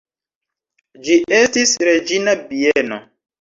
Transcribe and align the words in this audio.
Ĝi 1.07 1.17
estis 1.41 1.75
reĝina 1.91 2.35
bieno. 2.55 3.01